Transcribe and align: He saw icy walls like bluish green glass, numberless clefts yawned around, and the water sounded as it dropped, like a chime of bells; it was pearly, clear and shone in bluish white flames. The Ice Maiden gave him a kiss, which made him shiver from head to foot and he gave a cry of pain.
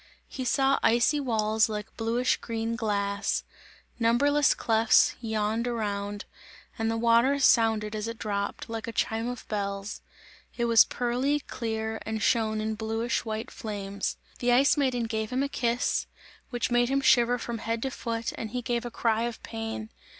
He 0.27 0.45
saw 0.45 0.79
icy 0.81 1.19
walls 1.19 1.69
like 1.69 1.95
bluish 1.95 2.37
green 2.37 2.75
glass, 2.75 3.43
numberless 3.99 4.55
clefts 4.55 5.13
yawned 5.21 5.67
around, 5.67 6.25
and 6.79 6.89
the 6.89 6.97
water 6.97 7.37
sounded 7.37 7.95
as 7.95 8.07
it 8.07 8.17
dropped, 8.17 8.67
like 8.67 8.87
a 8.87 8.91
chime 8.91 9.27
of 9.27 9.47
bells; 9.47 10.01
it 10.57 10.65
was 10.65 10.85
pearly, 10.85 11.41
clear 11.41 11.99
and 12.03 12.19
shone 12.23 12.59
in 12.61 12.73
bluish 12.73 13.25
white 13.25 13.51
flames. 13.51 14.17
The 14.39 14.51
Ice 14.53 14.75
Maiden 14.75 15.03
gave 15.03 15.29
him 15.29 15.43
a 15.43 15.47
kiss, 15.47 16.07
which 16.49 16.71
made 16.71 16.89
him 16.89 17.01
shiver 17.01 17.37
from 17.37 17.59
head 17.59 17.83
to 17.83 17.91
foot 17.91 18.31
and 18.33 18.49
he 18.49 18.63
gave 18.63 18.85
a 18.85 18.89
cry 18.89 19.25
of 19.25 19.43
pain. 19.43 19.91